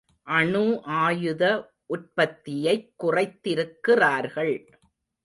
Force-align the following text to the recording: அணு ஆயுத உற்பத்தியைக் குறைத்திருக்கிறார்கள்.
அணு 0.27 0.81
ஆயுத 0.83 1.43
உற்பத்தியைக் 1.85 2.93
குறைத்திருக்கிறார்கள். 2.95 4.55